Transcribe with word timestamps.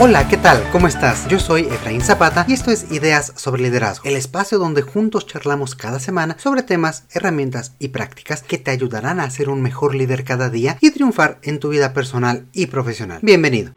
Hola, 0.00 0.28
¿qué 0.28 0.36
tal? 0.36 0.62
¿Cómo 0.70 0.86
estás? 0.86 1.26
Yo 1.26 1.40
soy 1.40 1.62
Efraín 1.62 2.00
Zapata 2.00 2.44
y 2.46 2.52
esto 2.52 2.70
es 2.70 2.92
Ideas 2.92 3.32
sobre 3.34 3.62
Liderazgo, 3.62 4.04
el 4.08 4.14
espacio 4.14 4.60
donde 4.60 4.82
juntos 4.82 5.26
charlamos 5.26 5.74
cada 5.74 5.98
semana 5.98 6.36
sobre 6.38 6.62
temas, 6.62 7.02
herramientas 7.10 7.74
y 7.80 7.88
prácticas 7.88 8.44
que 8.44 8.58
te 8.58 8.70
ayudarán 8.70 9.18
a 9.18 9.28
ser 9.28 9.48
un 9.48 9.60
mejor 9.60 9.96
líder 9.96 10.22
cada 10.22 10.50
día 10.50 10.78
y 10.80 10.92
triunfar 10.92 11.40
en 11.42 11.58
tu 11.58 11.70
vida 11.70 11.94
personal 11.94 12.46
y 12.52 12.66
profesional. 12.66 13.18
Bienvenido. 13.22 13.72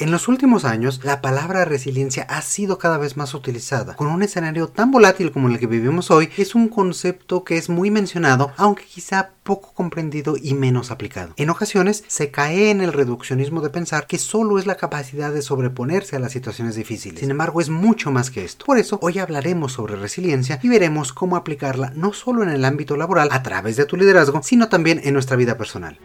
En 0.00 0.12
los 0.12 0.28
últimos 0.28 0.64
años, 0.64 1.00
la 1.02 1.20
palabra 1.20 1.64
resiliencia 1.64 2.22
ha 2.28 2.40
sido 2.40 2.78
cada 2.78 2.98
vez 2.98 3.16
más 3.16 3.34
utilizada. 3.34 3.96
Con 3.96 4.06
un 4.06 4.22
escenario 4.22 4.68
tan 4.68 4.92
volátil 4.92 5.32
como 5.32 5.48
el 5.48 5.58
que 5.58 5.66
vivimos 5.66 6.12
hoy, 6.12 6.30
es 6.36 6.54
un 6.54 6.68
concepto 6.68 7.42
que 7.42 7.56
es 7.56 7.68
muy 7.68 7.90
mencionado, 7.90 8.52
aunque 8.56 8.84
quizá 8.84 9.30
poco 9.42 9.72
comprendido 9.74 10.36
y 10.40 10.54
menos 10.54 10.92
aplicado. 10.92 11.34
En 11.36 11.50
ocasiones 11.50 12.04
se 12.06 12.30
cae 12.30 12.70
en 12.70 12.80
el 12.80 12.92
reduccionismo 12.92 13.60
de 13.60 13.70
pensar 13.70 14.06
que 14.06 14.18
solo 14.18 14.60
es 14.60 14.66
la 14.66 14.76
capacidad 14.76 15.32
de 15.32 15.42
sobreponerse 15.42 16.14
a 16.14 16.20
las 16.20 16.30
situaciones 16.30 16.76
difíciles. 16.76 17.18
Sin 17.18 17.32
embargo, 17.32 17.60
es 17.60 17.68
mucho 17.68 18.12
más 18.12 18.30
que 18.30 18.44
esto. 18.44 18.66
Por 18.66 18.78
eso, 18.78 19.00
hoy 19.02 19.18
hablaremos 19.18 19.72
sobre 19.72 19.96
resiliencia 19.96 20.60
y 20.62 20.68
veremos 20.68 21.12
cómo 21.12 21.34
aplicarla 21.34 21.90
no 21.96 22.12
solo 22.12 22.44
en 22.44 22.50
el 22.50 22.64
ámbito 22.64 22.96
laboral 22.96 23.30
a 23.32 23.42
través 23.42 23.76
de 23.76 23.84
tu 23.84 23.96
liderazgo, 23.96 24.42
sino 24.44 24.68
también 24.68 25.00
en 25.02 25.14
nuestra 25.14 25.36
vida 25.36 25.58
personal. 25.58 25.98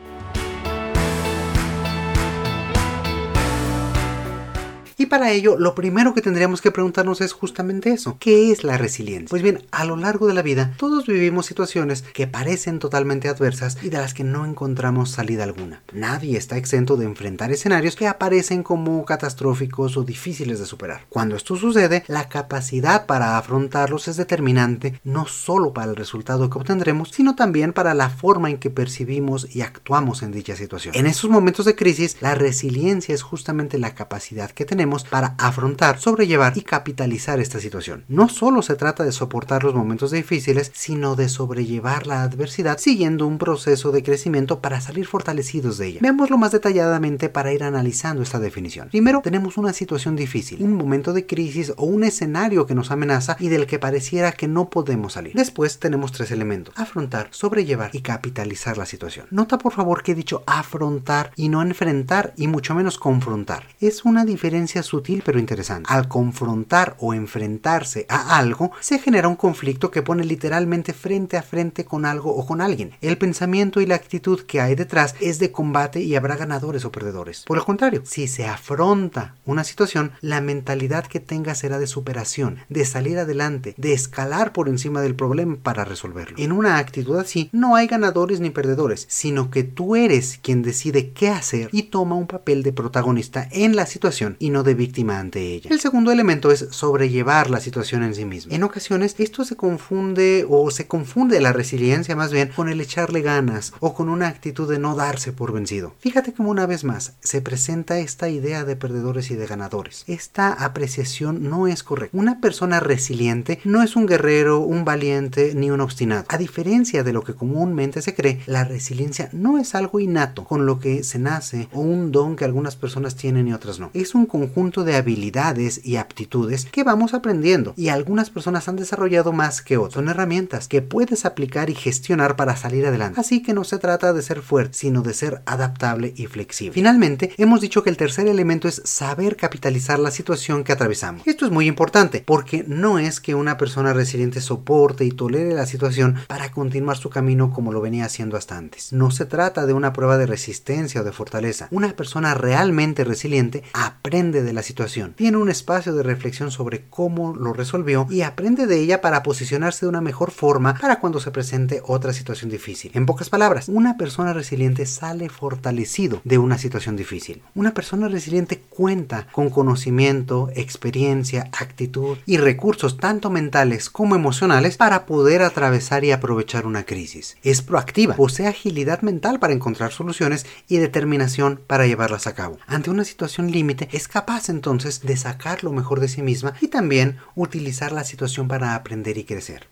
Para 5.13 5.29
ello, 5.29 5.57
lo 5.59 5.75
primero 5.75 6.15
que 6.15 6.23
tendríamos 6.23 6.59
que 6.59 6.71
preguntarnos 6.71 7.21
es 7.21 7.33
justamente 7.33 7.91
eso. 7.91 8.17
¿Qué 8.19 8.51
es 8.51 8.63
la 8.63 8.79
resiliencia? 8.79 9.29
Pues 9.29 9.43
bien, 9.43 9.61
a 9.69 9.85
lo 9.85 9.95
largo 9.95 10.25
de 10.25 10.33
la 10.33 10.41
vida, 10.41 10.73
todos 10.75 11.05
vivimos 11.05 11.45
situaciones 11.45 12.01
que 12.01 12.25
parecen 12.25 12.79
totalmente 12.79 13.29
adversas 13.29 13.77
y 13.83 13.89
de 13.89 13.99
las 13.99 14.15
que 14.15 14.23
no 14.23 14.43
encontramos 14.43 15.11
salida 15.11 15.43
alguna. 15.43 15.83
Nadie 15.93 16.35
está 16.35 16.57
exento 16.57 16.97
de 16.97 17.05
enfrentar 17.05 17.51
escenarios 17.51 17.95
que 17.95 18.07
aparecen 18.07 18.63
como 18.63 19.05
catastróficos 19.05 19.97
o 19.97 20.03
difíciles 20.03 20.57
de 20.57 20.65
superar. 20.65 21.05
Cuando 21.09 21.35
esto 21.35 21.57
sucede, 21.57 22.03
la 22.07 22.27
capacidad 22.27 23.05
para 23.05 23.37
afrontarlos 23.37 24.07
es 24.07 24.17
determinante 24.17 24.99
no 25.03 25.27
solo 25.27 25.73
para 25.73 25.91
el 25.91 25.95
resultado 25.95 26.49
que 26.49 26.57
obtendremos, 26.57 27.09
sino 27.09 27.35
también 27.35 27.71
para 27.71 27.93
la 27.93 28.09
forma 28.09 28.49
en 28.49 28.57
que 28.57 28.71
percibimos 28.71 29.55
y 29.55 29.61
actuamos 29.61 30.23
en 30.23 30.31
dicha 30.31 30.55
situación. 30.55 30.95
En 30.95 31.05
esos 31.05 31.29
momentos 31.29 31.67
de 31.67 31.75
crisis, 31.75 32.17
la 32.19 32.33
resiliencia 32.33 33.13
es 33.13 33.21
justamente 33.21 33.77
la 33.77 33.93
capacidad 33.93 34.49
que 34.49 34.65
tenemos 34.65 35.02
para 35.03 35.35
afrontar, 35.37 35.99
sobrellevar 35.99 36.53
y 36.57 36.61
capitalizar 36.61 37.39
esta 37.39 37.59
situación. 37.59 38.05
No 38.07 38.29
solo 38.29 38.61
se 38.61 38.75
trata 38.75 39.03
de 39.03 39.11
soportar 39.11 39.63
los 39.63 39.75
momentos 39.75 40.11
difíciles, 40.11 40.71
sino 40.73 41.15
de 41.15 41.29
sobrellevar 41.29 42.07
la 42.07 42.23
adversidad 42.23 42.77
siguiendo 42.77 43.27
un 43.27 43.37
proceso 43.37 43.91
de 43.91 44.03
crecimiento 44.03 44.59
para 44.59 44.81
salir 44.81 45.05
fortalecidos 45.05 45.77
de 45.77 45.87
ella. 45.87 45.99
Veámoslo 46.01 46.37
más 46.37 46.51
detalladamente 46.51 47.29
para 47.29 47.53
ir 47.53 47.63
analizando 47.63 48.21
esta 48.21 48.39
definición. 48.39 48.89
Primero, 48.89 49.21
tenemos 49.21 49.57
una 49.57 49.73
situación 49.73 50.15
difícil, 50.15 50.61
un 50.61 50.73
momento 50.73 51.13
de 51.13 51.25
crisis 51.25 51.73
o 51.77 51.85
un 51.85 52.03
escenario 52.03 52.65
que 52.65 52.75
nos 52.75 52.91
amenaza 52.91 53.35
y 53.39 53.49
del 53.49 53.67
que 53.67 53.79
pareciera 53.79 54.31
que 54.31 54.47
no 54.47 54.69
podemos 54.69 55.13
salir. 55.13 55.33
Después 55.33 55.79
tenemos 55.79 56.11
tres 56.11 56.31
elementos, 56.31 56.73
afrontar, 56.77 57.27
sobrellevar 57.31 57.89
y 57.93 58.01
capitalizar 58.01 58.77
la 58.77 58.85
situación. 58.85 59.27
Nota 59.31 59.57
por 59.57 59.73
favor 59.73 60.03
que 60.03 60.11
he 60.11 60.15
dicho 60.15 60.43
afrontar 60.45 61.31
y 61.35 61.49
no 61.49 61.61
enfrentar 61.61 62.33
y 62.37 62.47
mucho 62.47 62.75
menos 62.75 62.97
confrontar. 62.97 63.63
Es 63.79 64.05
una 64.05 64.25
diferencia 64.25 64.82
sutil 64.83 65.23
pero 65.25 65.39
interesante. 65.39 65.91
Al 65.91 66.07
confrontar 66.07 66.95
o 66.99 67.13
enfrentarse 67.13 68.05
a 68.09 68.37
algo, 68.37 68.71
se 68.79 68.99
genera 68.99 69.27
un 69.27 69.35
conflicto 69.35 69.91
que 69.91 70.01
pone 70.01 70.23
literalmente 70.23 70.93
frente 70.93 71.37
a 71.37 71.43
frente 71.43 71.85
con 71.85 72.05
algo 72.05 72.35
o 72.35 72.45
con 72.45 72.61
alguien. 72.61 72.91
El 73.01 73.17
pensamiento 73.17 73.81
y 73.81 73.85
la 73.85 73.95
actitud 73.95 74.41
que 74.41 74.61
hay 74.61 74.75
detrás 74.75 75.15
es 75.19 75.39
de 75.39 75.51
combate 75.51 76.01
y 76.01 76.15
habrá 76.15 76.35
ganadores 76.35 76.85
o 76.85 76.91
perdedores. 76.91 77.43
Por 77.45 77.57
el 77.57 77.63
contrario, 77.63 78.03
si 78.05 78.27
se 78.27 78.45
afronta 78.45 79.35
una 79.45 79.63
situación, 79.63 80.11
la 80.21 80.41
mentalidad 80.41 81.05
que 81.05 81.19
tenga 81.19 81.55
será 81.55 81.79
de 81.79 81.87
superación, 81.87 82.59
de 82.69 82.85
salir 82.85 83.17
adelante, 83.17 83.75
de 83.77 83.93
escalar 83.93 84.53
por 84.53 84.69
encima 84.69 85.01
del 85.01 85.15
problema 85.15 85.57
para 85.61 85.85
resolverlo. 85.85 86.37
En 86.37 86.51
una 86.51 86.77
actitud 86.77 87.17
así, 87.17 87.49
no 87.51 87.75
hay 87.75 87.87
ganadores 87.87 88.39
ni 88.39 88.49
perdedores, 88.49 89.05
sino 89.09 89.51
que 89.51 89.63
tú 89.63 89.95
eres 89.95 90.39
quien 90.41 90.61
decide 90.61 91.11
qué 91.11 91.29
hacer 91.29 91.69
y 91.71 91.83
toma 91.83 92.15
un 92.15 92.27
papel 92.27 92.63
de 92.63 92.73
protagonista 92.73 93.47
en 93.51 93.75
la 93.75 93.85
situación 93.85 94.35
y 94.39 94.49
no 94.49 94.63
de 94.63 94.72
víctima 94.73 95.19
ante 95.19 95.41
ella. 95.41 95.69
El 95.71 95.79
segundo 95.79 96.11
elemento 96.11 96.51
es 96.51 96.67
sobrellevar 96.71 97.49
la 97.49 97.59
situación 97.59 98.03
en 98.03 98.15
sí 98.15 98.25
misma. 98.25 98.53
En 98.53 98.63
ocasiones 98.63 99.15
esto 99.17 99.43
se 99.45 99.55
confunde 99.55 100.45
o 100.49 100.69
se 100.71 100.87
confunde 100.87 101.39
la 101.41 101.53
resiliencia 101.53 102.15
más 102.15 102.31
bien 102.31 102.49
con 102.55 102.69
el 102.69 102.81
echarle 102.81 103.21
ganas 103.21 103.73
o 103.79 103.93
con 103.93 104.09
una 104.09 104.27
actitud 104.27 104.69
de 104.69 104.79
no 104.79 104.95
darse 104.95 105.31
por 105.31 105.51
vencido. 105.51 105.93
Fíjate 105.99 106.33
cómo 106.33 106.51
una 106.51 106.65
vez 106.65 106.83
más 106.83 107.13
se 107.21 107.41
presenta 107.41 107.99
esta 107.99 108.29
idea 108.29 108.63
de 108.65 108.75
perdedores 108.75 109.31
y 109.31 109.35
de 109.35 109.47
ganadores. 109.47 110.03
Esta 110.07 110.53
apreciación 110.53 111.49
no 111.49 111.67
es 111.67 111.83
correcta. 111.83 112.17
Una 112.17 112.39
persona 112.39 112.79
resiliente 112.79 113.59
no 113.63 113.83
es 113.83 113.95
un 113.95 114.05
guerrero, 114.05 114.59
un 114.59 114.85
valiente 114.85 115.53
ni 115.55 115.71
un 115.71 115.81
obstinado. 115.81 116.25
A 116.27 116.37
diferencia 116.37 117.03
de 117.03 117.13
lo 117.13 117.23
que 117.23 117.33
comúnmente 117.33 118.01
se 118.01 118.13
cree, 118.13 118.41
la 118.45 118.63
resiliencia 118.63 119.29
no 119.31 119.57
es 119.57 119.75
algo 119.75 119.99
innato 119.99 120.43
con 120.43 120.65
lo 120.65 120.79
que 120.79 121.03
se 121.03 121.19
nace 121.19 121.67
o 121.71 121.81
un 121.81 122.11
don 122.11 122.35
que 122.35 122.45
algunas 122.45 122.75
personas 122.75 123.15
tienen 123.15 123.47
y 123.47 123.53
otras 123.53 123.79
no. 123.79 123.89
Es 123.93 124.15
un 124.15 124.25
conjunto 124.25 124.62
de 124.71 124.95
habilidades 124.95 125.81
y 125.83 125.97
aptitudes 125.97 126.65
que 126.65 126.83
vamos 126.83 127.13
aprendiendo 127.13 127.73
y 127.75 127.89
algunas 127.89 128.29
personas 128.29 128.69
han 128.69 128.77
desarrollado 128.77 129.33
más 129.33 129.61
que 129.61 129.77
otras. 129.77 129.95
Son 129.95 130.07
herramientas 130.07 130.69
que 130.69 130.81
puedes 130.81 131.25
aplicar 131.25 131.69
y 131.69 131.75
gestionar 131.75 132.37
para 132.37 132.55
salir 132.55 132.85
adelante. 132.85 133.19
Así 133.19 133.43
que 133.43 133.53
no 133.53 133.65
se 133.65 133.77
trata 133.77 134.13
de 134.13 134.21
ser 134.21 134.41
fuerte, 134.41 134.77
sino 134.77 135.01
de 135.01 135.13
ser 135.13 135.41
adaptable 135.45 136.13
y 136.15 136.27
flexible. 136.27 136.73
Finalmente, 136.73 137.33
hemos 137.37 137.59
dicho 137.59 137.83
que 137.83 137.89
el 137.89 137.97
tercer 137.97 138.27
elemento 138.27 138.69
es 138.69 138.81
saber 138.85 139.35
capitalizar 139.35 139.99
la 139.99 140.11
situación 140.11 140.63
que 140.63 140.71
atravesamos. 140.71 141.23
Esto 141.25 141.45
es 141.45 141.51
muy 141.51 141.67
importante 141.67 142.23
porque 142.25 142.63
no 142.65 142.99
es 142.99 143.19
que 143.19 143.35
una 143.35 143.57
persona 143.57 143.91
resiliente 143.91 144.39
soporte 144.39 145.03
y 145.03 145.11
tolere 145.11 145.53
la 145.53 145.65
situación 145.65 146.15
para 146.27 146.51
continuar 146.51 146.97
su 146.97 147.09
camino 147.09 147.51
como 147.51 147.73
lo 147.73 147.81
venía 147.81 148.05
haciendo 148.05 148.37
hasta 148.37 148.57
antes. 148.57 148.93
No 148.93 149.11
se 149.11 149.25
trata 149.25 149.65
de 149.65 149.73
una 149.73 149.91
prueba 149.91 150.17
de 150.17 150.25
resistencia 150.25 151.01
o 151.01 151.03
de 151.03 151.11
fortaleza. 151.11 151.67
Una 151.69 151.93
persona 151.95 152.33
realmente 152.33 153.03
resiliente 153.03 153.63
aprende 153.73 154.41
de 154.41 154.52
la 154.55 154.63
situación, 154.63 155.13
tiene 155.15 155.37
un 155.37 155.49
espacio 155.49 155.93
de 155.93 156.03
reflexión 156.03 156.51
sobre 156.51 156.85
cómo 156.89 157.35
lo 157.35 157.53
resolvió 157.53 158.07
y 158.09 158.21
aprende 158.21 158.67
de 158.67 158.79
ella 158.79 159.01
para 159.01 159.23
posicionarse 159.23 159.85
de 159.85 159.89
una 159.89 160.01
mejor 160.01 160.31
forma 160.31 160.75
para 160.79 160.99
cuando 160.99 161.19
se 161.19 161.31
presente 161.31 161.81
otra 161.85 162.13
situación 162.13 162.49
difícil. 162.49 162.91
En 162.93 163.05
pocas 163.05 163.29
palabras, 163.29 163.69
una 163.69 163.97
persona 163.97 164.33
resiliente 164.33 164.85
sale 164.85 165.29
fortalecido 165.29 166.21
de 166.23 166.37
una 166.37 166.57
situación 166.57 166.95
difícil. 166.95 167.41
Una 167.55 167.73
persona 167.73 168.07
resiliente 168.07 168.59
cuenta 168.59 169.27
con 169.31 169.49
conocimiento, 169.49 170.49
experiencia, 170.55 171.49
actitud 171.57 172.17
y 172.25 172.37
recursos 172.37 172.97
tanto 172.97 173.29
mentales 173.29 173.89
como 173.89 174.15
emocionales 174.15 174.77
para 174.77 175.05
poder 175.05 175.41
atravesar 175.41 176.03
y 176.03 176.11
aprovechar 176.11 176.65
una 176.65 176.83
crisis. 176.83 177.37
Es 177.43 177.61
proactiva, 177.61 178.15
posee 178.15 178.47
agilidad 178.47 179.01
mental 179.01 179.39
para 179.39 179.53
encontrar 179.53 179.91
soluciones 179.91 180.45
y 180.67 180.77
determinación 180.77 181.61
para 181.67 181.87
llevarlas 181.87 182.27
a 182.27 182.35
cabo. 182.35 182.57
Ante 182.67 182.89
una 182.89 183.03
situación 183.03 183.51
límite 183.51 183.89
es 183.91 184.07
capaz 184.07 184.42
entonces 184.49 185.01
de 185.01 185.17
sacar 185.17 185.63
lo 185.63 185.71
mejor 185.71 185.99
de 185.99 186.07
sí 186.07 186.21
misma 186.21 186.53
y 186.61 186.67
también 186.67 187.17
utilizar 187.35 187.91
la 187.91 188.03
situación 188.03 188.47
para 188.47 188.75
aprender 188.75 189.17
y 189.17 189.23
crecer. 189.23 189.69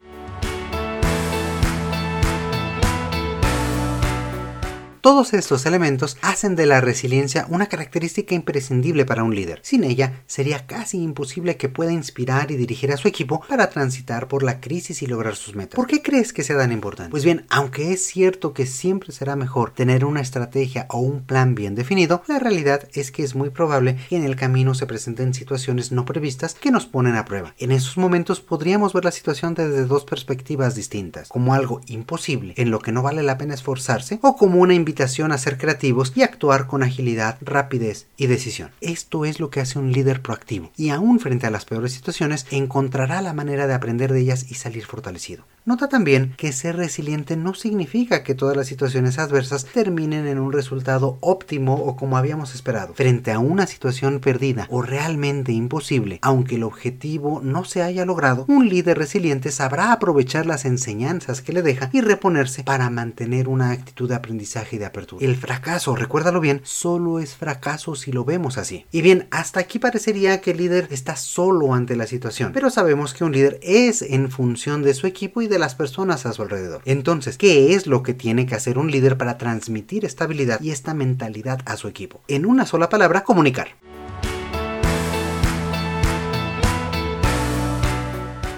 Todos 5.01 5.34
estos 5.34 5.66
elementos 5.66 6.16
hacen 6.22 6.56
de 6.56 6.67
la 6.67 6.79
resiliencia 6.79 7.47
una 7.50 7.66
característica 7.66 8.35
imprescindible 8.35 9.03
para 9.03 9.23
un 9.23 9.34
líder. 9.34 9.57
Sin 9.63 9.84
ella, 9.84 10.22
sería 10.28 10.67
casi 10.67 11.01
imposible 11.01 11.58
que 11.58 11.70
pueda 11.70 11.91
inspirar 11.91 12.52
y 12.52 12.55
dirigir 12.55 12.91
a 12.91 12.97
su 12.97 13.08
equipo 13.08 13.41
para 13.49 13.72
transitar 13.72 14.28
por 14.28 14.43
la 14.43 14.61
crisis 14.61 15.02
y 15.02 15.08
lograr 15.08 15.35
sus 15.35 15.55
metas. 15.55 15.75
¿Por 15.75 15.87
qué 15.87 16.03
crees 16.03 16.34
que 16.34 16.43
sea 16.43 16.55
tan 16.55 16.72
importante? 16.72 17.09
Pues 17.09 17.25
bien, 17.25 17.47
aunque 17.49 17.93
es 17.93 18.05
cierto 18.05 18.53
que 18.53 18.67
siempre 18.67 19.11
será 19.11 19.35
mejor 19.35 19.72
tener 19.72 20.05
una 20.05 20.22
estrategia 20.22 20.85
o 20.87 20.99
un 20.99 21.23
plan 21.23 21.55
bien 21.55 21.73
definido, 21.73 22.22
la 22.28 22.37
realidad 22.37 22.87
es 22.93 23.11
que 23.11 23.23
es 23.23 23.34
muy 23.34 23.49
probable 23.49 23.97
que 24.08 24.17
en 24.17 24.23
el 24.23 24.35
camino 24.35 24.75
se 24.75 24.85
presenten 24.85 25.34
situaciones 25.34 25.91
no 25.91 26.05
previstas 26.05 26.53
que 26.53 26.70
nos 26.70 26.85
ponen 26.85 27.16
a 27.16 27.25
prueba. 27.25 27.55
En 27.58 27.72
esos 27.72 27.97
momentos 27.97 28.40
podríamos 28.40 28.93
ver 28.93 29.05
la 29.05 29.11
situación 29.11 29.55
desde 29.55 29.85
dos 29.85 30.05
perspectivas 30.05 30.75
distintas, 30.75 31.29
como 31.29 31.55
algo 31.55 31.81
imposible, 31.87 32.53
en 32.55 32.70
lo 32.70 32.78
que 32.78 32.91
no 32.91 33.02
vale 33.02 33.23
la 33.23 33.40
pena 33.40 33.55
esforzarse, 33.55 34.20
o 34.22 34.35
como 34.35 34.59
una 34.59 34.75
invitación 34.75 34.91
a 34.99 35.38
ser 35.38 35.58
creativos 35.58 36.11
y 36.16 36.23
actuar 36.23 36.67
con 36.67 36.84
agilidad, 36.84 37.38
rapidez 37.41 38.08
y 38.17 38.28
decisión. 38.28 38.72
Esto 38.82 39.26
es 39.26 39.40
lo 39.40 39.49
que 39.49 39.61
hace 39.61 39.79
un 39.79 39.91
líder 39.91 40.22
proactivo 40.22 40.72
y 40.76 40.90
aún 40.90 41.20
frente 41.20 41.47
a 41.47 41.52
las 41.52 41.66
peores 41.66 41.93
situaciones 41.93 42.46
encontrará 42.52 43.22
la 43.22 43.34
manera 43.34 43.67
de 43.67 43.73
aprender 43.73 44.11
de 44.11 44.20
ellas 44.20 44.46
y 44.49 44.55
salir 44.55 44.85
fortalecido. 44.85 45.46
Nota 45.63 45.87
también 45.87 46.34
que 46.37 46.53
ser 46.53 46.75
resiliente 46.75 47.37
no 47.37 47.53
significa 47.53 48.23
que 48.23 48.34
todas 48.34 48.58
las 48.58 48.66
situaciones 48.66 49.19
adversas 49.19 49.66
terminen 49.66 50.25
en 50.25 50.40
un 50.40 50.52
resultado 50.52 51.19
óptimo 51.22 51.75
o 51.75 51.96
como 51.96 52.17
habíamos 52.17 52.55
esperado. 52.55 52.96
Frente 52.96 53.31
a 53.31 53.37
una 53.37 53.67
situación 53.67 54.22
perdida 54.22 54.66
o 54.72 54.81
realmente 54.81 55.52
imposible, 55.52 56.17
aunque 56.23 56.55
el 56.55 56.63
objetivo 56.63 57.41
no 57.43 57.63
se 57.63 57.84
haya 57.84 58.05
logrado, 58.05 58.46
un 58.47 58.69
líder 58.69 58.97
resiliente 58.97 59.52
sabrá 59.52 59.91
aprovechar 59.91 60.47
las 60.47 60.66
enseñanzas 60.66 61.43
que 61.43 61.53
le 61.53 61.61
deja 61.61 61.91
y 61.93 62.02
reponerse 62.02 62.63
para 62.63 62.90
mantener 62.90 63.47
una 63.47 63.69
actitud 63.69 64.09
de 64.09 64.16
aprendizaje 64.16 64.78
y 64.78 64.79
de 64.79 64.87
apertura. 64.87 65.23
El 65.23 65.35
fracaso, 65.35 65.96
recuérdalo 65.96 66.40
bien, 66.40 66.61
solo 66.63 67.19
es 67.19 67.35
fracaso 67.35 67.93
si 67.93 68.11
lo 68.11 68.25
vemos 68.25 68.58
así. 68.58 68.87
Y 68.91 69.03
bien, 69.03 69.28
hasta 69.29 69.59
aquí 69.59 69.78
parecería 69.78 70.41
que 70.41 70.52
el 70.52 70.58
líder 70.58 70.87
está 70.90 71.16
solo 71.16 71.75
ante 71.75 71.96
la 71.96 72.08
situación, 72.08 72.52
pero 72.52 72.72
sabemos 72.72 73.13
que 73.13 73.25
un 73.25 73.31
líder 73.31 73.59
es 73.61 74.02
en 74.02 74.31
función 74.31 74.81
de 74.81 74.96
su 74.96 75.05
equipo 75.05 75.43
y 75.43 75.50
de 75.51 75.59
las 75.59 75.75
personas 75.75 76.25
a 76.25 76.33
su 76.33 76.41
alrededor. 76.41 76.81
Entonces, 76.85 77.37
¿qué 77.37 77.75
es 77.75 77.85
lo 77.85 78.01
que 78.01 78.15
tiene 78.15 78.47
que 78.47 78.55
hacer 78.55 78.79
un 78.79 78.89
líder 78.89 79.17
para 79.17 79.37
transmitir 79.37 80.05
estabilidad 80.05 80.59
y 80.59 80.71
esta 80.71 80.95
mentalidad 80.95 81.59
a 81.65 81.77
su 81.77 81.87
equipo? 81.87 82.21
En 82.27 82.47
una 82.47 82.65
sola 82.65 82.89
palabra, 82.89 83.23
comunicar. 83.23 83.67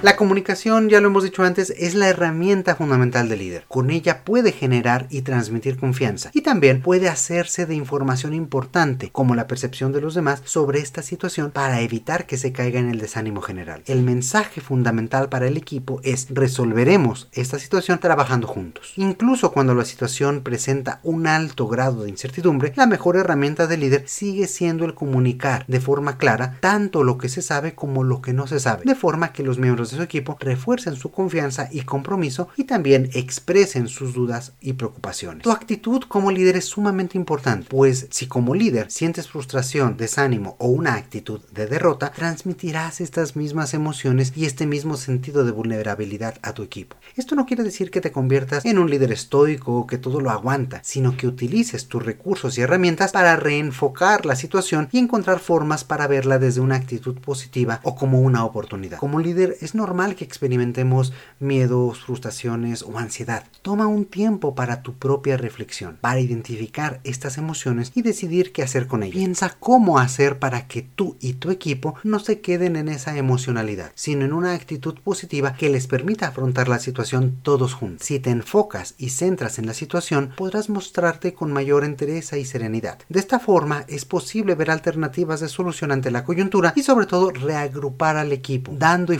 La 0.04 0.18
comunicación, 0.18 0.90
ya 0.90 1.00
lo 1.00 1.08
hemos 1.08 1.24
dicho 1.24 1.44
antes, 1.44 1.70
es 1.78 1.96
la 1.96 2.10
herramienta 2.10 2.76
fundamental 2.76 3.30
del 3.30 3.40
líder. 3.40 3.64
Con 3.70 3.90
ella 3.90 4.26
puede 4.26 4.52
generar 4.52 5.08
y 5.10 5.22
transmitir 5.22 5.78
confianza 5.78 6.30
y 6.34 6.42
también 6.42 6.82
puede 6.82 7.08
hacerse 7.08 7.66
de 7.66 7.76
información 7.76 8.34
importante, 8.34 9.12
como 9.14 9.34
la 9.34 9.48
percepción 9.48 9.94
de 9.94 10.02
los 10.02 10.14
demás 10.14 10.42
sobre 10.44 10.80
esta 10.80 11.04
situación 11.04 11.52
para 11.52 11.80
evitar 11.80 12.26
que 12.26 12.38
se 12.38 12.52
caiga 12.52 12.82
en 12.82 12.90
el 12.90 13.00
desánimo 13.00 13.40
general. 13.40 13.82
El 13.86 14.04
mensaje 14.04 14.60
fundamental 14.60 15.30
para 15.30 15.48
el 15.48 15.56
equipo 15.56 16.02
es 16.04 16.28
resolveremos 16.32 17.30
esta 17.32 17.58
situación 17.58 18.00
trabajando 18.00 18.46
juntos. 18.46 18.92
Incluso 18.98 19.54
cuando 19.54 19.74
la 19.74 19.86
situación 19.86 20.42
presenta 20.42 21.00
un 21.04 21.28
alto 21.28 21.70
grado 21.70 22.04
de 22.04 22.10
incertidumbre, 22.10 22.74
la 22.76 22.88
mejor 22.88 23.16
herramienta 23.16 23.68
del 23.68 23.80
líder 23.80 24.04
sigue 24.10 24.48
siendo 24.48 24.84
el 24.84 24.96
comunicar 24.96 25.64
de 25.70 25.80
forma 25.80 26.18
clara 26.18 26.58
tanto 26.60 27.06
lo 27.06 27.18
que 27.18 27.30
se 27.30 27.42
sabe 27.42 27.74
como 27.74 28.04
lo 28.04 28.22
que 28.22 28.34
no 28.34 28.48
se 28.48 28.60
sabe, 28.60 28.84
de 28.84 28.96
forma 28.96 29.32
que 29.32 29.44
los 29.44 29.60
miembros 29.60 29.93
su 29.98 30.04
equipo 30.04 30.38
refuercen 30.40 30.96
su 30.96 31.12
confianza 31.12 31.70
y 31.72 31.82
compromiso 31.82 32.50
y 32.58 32.64
también 32.66 33.10
expresen 33.14 33.88
sus 33.88 34.14
dudas 34.14 34.54
y 34.62 34.74
preocupaciones. 34.74 35.44
Tu 35.44 35.52
actitud 35.52 36.04
como 36.04 36.32
líder 36.32 36.58
es 36.58 36.66
sumamente 36.66 37.18
importante, 37.18 37.68
pues 37.70 38.08
si 38.10 38.28
como 38.28 38.56
líder 38.56 38.92
sientes 38.92 39.28
frustración, 39.28 39.98
desánimo 39.98 40.56
o 40.60 40.68
una 40.68 40.96
actitud 40.96 41.42
de 41.52 41.68
derrota, 41.68 42.12
transmitirás 42.12 43.02
estas 43.02 43.36
mismas 43.36 43.74
emociones 43.74 44.34
y 44.36 44.46
este 44.46 44.66
mismo 44.66 44.98
sentido 44.98 45.44
de 45.46 45.52
vulnerabilidad 45.52 46.36
a 46.42 46.54
tu 46.54 46.64
equipo. 46.64 46.96
Esto 47.16 47.36
no 47.36 47.46
quiere 47.46 47.64
decir 47.64 47.92
que 47.92 48.02
te 48.02 48.12
conviertas 48.12 48.66
en 48.66 48.78
un 48.78 48.90
líder 48.90 49.12
estoico 49.12 49.78
o 49.78 49.88
que 49.88 49.98
todo 49.98 50.20
lo 50.20 50.32
aguanta, 50.32 50.82
sino 50.84 51.18
que 51.18 51.28
utilices 51.28 51.88
tus 51.88 52.04
recursos 52.04 52.58
y 52.58 52.62
herramientas 52.62 53.12
para 53.12 53.36
reenfocar 53.36 54.26
la 54.26 54.36
situación 54.36 54.90
y 54.92 55.00
encontrar 55.00 55.40
formas 55.40 55.84
para 55.84 56.08
verla 56.08 56.40
desde 56.40 56.62
una 56.62 56.76
actitud 56.76 57.16
positiva 57.20 57.80
o 57.84 57.96
como 57.96 58.20
una 58.22 58.46
oportunidad. 58.46 59.00
Como 59.00 59.20
líder 59.20 59.58
es 59.62 59.76
normal 59.84 60.16
que 60.16 60.24
experimentemos 60.24 61.12
miedos, 61.42 62.00
frustraciones 62.00 62.84
o 62.84 62.98
ansiedad. 62.98 63.44
Toma 63.62 63.86
un 63.86 64.06
tiempo 64.06 64.56
para 64.56 64.82
tu 64.82 64.94
propia 64.94 65.36
reflexión, 65.36 65.98
para 66.00 66.22
identificar 66.22 67.02
estas 67.04 67.38
emociones 67.38 67.92
y 67.94 68.02
decidir 68.02 68.54
qué 68.54 68.64
hacer 68.64 68.88
con 68.88 69.04
ellas. 69.04 69.18
Piensa 69.18 69.58
cómo 69.60 70.00
hacer 70.00 70.40
para 70.40 70.68
que 70.68 70.84
tú 70.84 71.18
y 71.20 71.34
tu 71.34 71.52
equipo 71.52 71.96
no 72.04 72.20
se 72.20 72.40
queden 72.40 72.78
en 72.78 72.88
esa 72.88 73.18
emocionalidad, 73.18 73.92
sino 73.94 74.24
en 74.24 74.32
una 74.32 74.54
actitud 74.54 74.96
positiva 75.04 75.56
que 75.56 75.70
les 75.70 75.88
permita 75.88 76.30
afrontar 76.30 76.70
la 76.70 76.80
situación 76.80 77.40
todos 77.44 77.74
juntos. 77.74 78.08
Si 78.08 78.20
te 78.20 78.30
enfocas 78.30 78.96
y 78.98 79.10
centras 79.10 79.60
en 79.60 79.66
la 79.66 79.74
situación, 79.74 80.32
podrás 80.38 80.70
mostrarte 80.70 81.34
con 81.34 81.52
mayor 81.52 81.84
entereza 81.84 82.38
y 82.38 82.46
serenidad. 82.46 83.00
De 83.10 83.20
esta 83.20 83.40
forma 83.40 83.84
es 83.90 84.06
posible 84.06 84.56
ver 84.56 84.72
alternativas 84.72 85.42
de 85.42 85.50
solución 85.50 85.92
ante 85.92 86.10
la 86.10 86.24
coyuntura 86.24 86.72
y 86.74 86.84
sobre 86.84 87.06
todo 87.06 87.32
reagrupar 87.32 88.16
al 88.16 88.32
equipo, 88.32 88.72
dando 88.78 89.12
y 89.12 89.18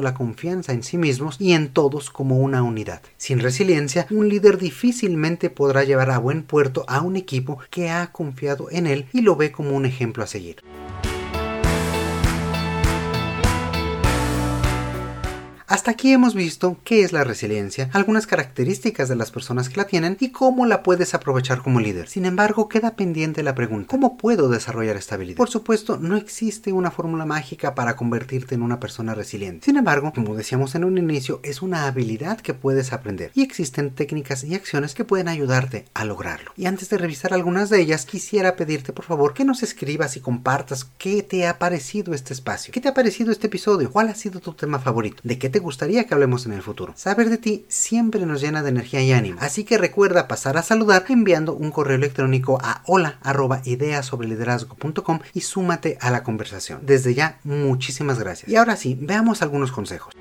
la 0.00 0.14
confianza 0.14 0.72
en 0.72 0.82
sí 0.82 0.96
mismos 0.96 1.36
y 1.40 1.52
en 1.52 1.68
todos 1.68 2.10
como 2.10 2.38
una 2.38 2.62
unidad. 2.62 3.02
Sin 3.16 3.40
resiliencia, 3.40 4.06
un 4.10 4.28
líder 4.28 4.58
difícilmente 4.58 5.50
podrá 5.50 5.84
llevar 5.84 6.10
a 6.10 6.18
buen 6.18 6.42
puerto 6.42 6.84
a 6.88 7.00
un 7.00 7.16
equipo 7.16 7.58
que 7.70 7.90
ha 7.90 8.12
confiado 8.12 8.68
en 8.70 8.86
él 8.86 9.06
y 9.12 9.22
lo 9.22 9.36
ve 9.36 9.52
como 9.52 9.76
un 9.76 9.86
ejemplo 9.86 10.22
a 10.22 10.26
seguir. 10.26 10.62
Hasta 15.70 15.92
aquí 15.92 16.12
hemos 16.12 16.34
visto 16.34 16.78
qué 16.82 17.04
es 17.04 17.12
la 17.12 17.22
resiliencia, 17.22 17.90
algunas 17.92 18.26
características 18.26 19.08
de 19.08 19.14
las 19.14 19.30
personas 19.30 19.68
que 19.68 19.76
la 19.76 19.86
tienen 19.86 20.16
y 20.18 20.30
cómo 20.30 20.66
la 20.66 20.82
puedes 20.82 21.14
aprovechar 21.14 21.62
como 21.62 21.78
líder. 21.78 22.08
Sin 22.08 22.24
embargo, 22.24 22.68
queda 22.68 22.96
pendiente 22.96 23.44
la 23.44 23.54
pregunta, 23.54 23.86
¿cómo 23.88 24.16
puedo 24.16 24.48
desarrollar 24.48 24.96
esta 24.96 25.14
habilidad? 25.14 25.36
Por 25.36 25.48
supuesto, 25.48 25.96
no 25.96 26.16
existe 26.16 26.72
una 26.72 26.90
fórmula 26.90 27.24
mágica 27.24 27.76
para 27.76 27.94
convertirte 27.94 28.56
en 28.56 28.62
una 28.62 28.80
persona 28.80 29.14
resiliente. 29.14 29.66
Sin 29.66 29.76
embargo, 29.76 30.12
como 30.12 30.34
decíamos 30.34 30.74
en 30.74 30.82
un 30.82 30.98
inicio, 30.98 31.38
es 31.44 31.62
una 31.62 31.86
habilidad 31.86 32.40
que 32.40 32.52
puedes 32.52 32.92
aprender 32.92 33.30
y 33.34 33.42
existen 33.42 33.94
técnicas 33.94 34.42
y 34.42 34.56
acciones 34.56 34.92
que 34.92 35.04
pueden 35.04 35.28
ayudarte 35.28 35.84
a 35.94 36.04
lograrlo. 36.04 36.50
Y 36.56 36.66
antes 36.66 36.88
de 36.88 36.98
revisar 36.98 37.32
algunas 37.32 37.70
de 37.70 37.80
ellas, 37.80 38.06
quisiera 38.06 38.56
pedirte 38.56 38.92
por 38.92 39.04
favor 39.04 39.34
que 39.34 39.44
nos 39.44 39.62
escribas 39.62 40.16
y 40.16 40.20
compartas 40.20 40.90
qué 40.98 41.22
te 41.22 41.46
ha 41.46 41.60
parecido 41.60 42.12
este 42.12 42.32
espacio, 42.32 42.72
qué 42.74 42.80
te 42.80 42.88
ha 42.88 42.94
parecido 42.94 43.30
este 43.30 43.46
episodio, 43.46 43.92
cuál 43.92 44.08
ha 44.08 44.16
sido 44.16 44.40
tu 44.40 44.52
tema 44.54 44.80
favorito, 44.80 45.20
de 45.22 45.38
qué 45.38 45.48
te 45.48 45.59
gustaría 45.60 46.04
que 46.04 46.14
hablemos 46.14 46.46
en 46.46 46.52
el 46.52 46.62
futuro. 46.62 46.92
Saber 46.96 47.30
de 47.30 47.38
ti 47.38 47.64
siempre 47.68 48.26
nos 48.26 48.40
llena 48.40 48.62
de 48.62 48.70
energía 48.70 49.02
y 49.02 49.12
ánimo, 49.12 49.38
así 49.40 49.64
que 49.64 49.78
recuerda 49.78 50.26
pasar 50.26 50.56
a 50.56 50.62
saludar 50.62 51.04
enviando 51.08 51.54
un 51.54 51.70
correo 51.70 51.96
electrónico 51.96 52.58
a 52.62 52.82
hola 52.86 53.18
y 55.32 55.40
súmate 55.40 55.98
a 56.00 56.10
la 56.10 56.22
conversación. 56.22 56.80
Desde 56.82 57.14
ya, 57.14 57.38
muchísimas 57.44 58.18
gracias. 58.18 58.50
Y 58.50 58.56
ahora 58.56 58.76
sí, 58.76 58.98
veamos 59.00 59.42
algunos 59.42 59.72
consejos. 59.72 60.14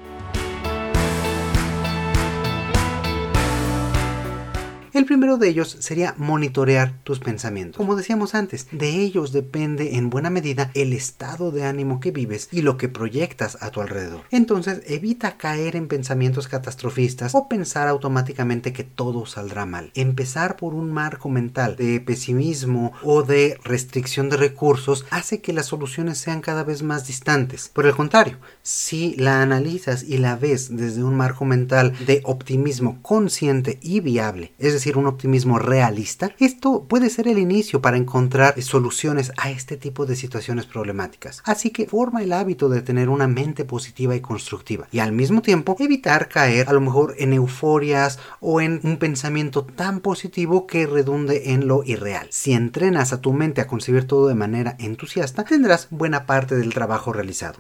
El 5.00 5.06
primero 5.06 5.38
de 5.38 5.48
ellos 5.48 5.78
sería 5.80 6.14
monitorear 6.18 6.94
tus 7.06 7.20
pensamientos. 7.20 7.78
Como 7.78 7.96
decíamos 7.96 8.36
antes, 8.36 8.68
de 8.74 8.98
ellos 8.98 9.32
depende 9.32 9.96
en 9.96 10.10
buena 10.10 10.30
medida 10.30 10.72
el 10.74 10.92
estado 10.92 11.52
de 11.52 11.64
ánimo 11.64 12.02
que 12.02 12.12
vives 12.12 12.50
y 12.52 12.64
lo 12.64 12.76
que 12.76 12.90
proyectas 12.90 13.58
a 13.62 13.72
tu 13.72 13.80
alrededor. 13.80 14.24
Entonces 14.30 14.82
evita 14.88 15.38
caer 15.38 15.78
en 15.78 15.88
pensamientos 15.88 16.50
catastrofistas 16.50 17.34
o 17.34 17.48
pensar 17.48 17.88
automáticamente 17.88 18.74
que 18.74 18.84
todo 18.84 19.26
saldrá 19.26 19.66
mal. 19.66 19.90
Empezar 19.96 20.58
por 20.58 20.74
un 20.74 20.92
marco 20.92 21.30
mental 21.30 21.78
de 21.78 22.02
pesimismo 22.02 22.92
o 23.02 23.24
de 23.24 23.58
restricción 23.64 24.28
de 24.28 24.36
recursos 24.36 25.06
hace 25.12 25.40
que 25.40 25.54
las 25.54 25.68
soluciones 25.68 26.18
sean 26.18 26.42
cada 26.42 26.66
vez 26.66 26.84
más 26.84 27.08
distantes. 27.08 27.70
Por 27.70 27.86
el 27.86 27.96
contrario, 27.96 28.36
si 28.64 29.16
la 29.16 29.42
analizas 29.42 30.04
y 30.04 30.18
la 30.18 30.36
ves 30.36 30.76
desde 30.76 31.06
un 31.06 31.16
marco 31.16 31.46
mental 31.46 31.94
de 32.06 32.22
optimismo 32.26 33.02
consciente 33.02 33.80
y 33.82 34.02
viable, 34.02 34.52
es 34.60 34.74
decir, 34.74 34.89
un 34.98 35.08
optimismo 35.08 35.60
realista, 35.60 36.32
esto 36.40 36.86
puede 36.88 37.10
ser 37.10 37.28
el 37.28 37.38
inicio 37.38 37.82
para 37.82 37.98
encontrar 37.98 38.62
soluciones 38.62 39.32
a 39.38 39.52
este 39.52 39.78
tipo 39.78 40.06
de 40.06 40.16
situaciones 40.16 40.66
problemáticas. 40.66 41.42
Así 41.46 41.70
que 41.70 41.88
forma 41.88 42.24
el 42.24 42.34
hábito 42.34 42.70
de 42.70 42.82
tener 42.82 43.10
una 43.10 43.28
mente 43.28 43.66
positiva 43.66 44.16
y 44.16 44.22
constructiva 44.22 44.88
y 44.92 45.00
al 45.00 45.12
mismo 45.12 45.42
tiempo 45.42 45.76
evitar 45.80 46.30
caer 46.30 46.70
a 46.70 46.74
lo 46.74 46.82
mejor 46.82 47.16
en 47.18 47.34
euforias 47.34 48.20
o 48.40 48.62
en 48.62 48.80
un 48.84 48.98
pensamiento 48.98 49.66
tan 49.66 50.00
positivo 50.00 50.68
que 50.68 50.88
redunde 50.88 51.54
en 51.54 51.68
lo 51.68 51.84
irreal. 51.84 52.28
Si 52.32 52.54
entrenas 52.54 53.14
a 53.14 53.22
tu 53.22 53.34
mente 53.34 53.62
a 53.62 53.68
concebir 53.68 54.06
todo 54.06 54.28
de 54.28 54.36
manera 54.36 54.76
entusiasta, 54.80 55.44
tendrás 55.44 55.88
buena 55.90 56.26
parte 56.26 56.56
del 56.56 56.74
trabajo 56.74 57.14
realizado. 57.14 57.60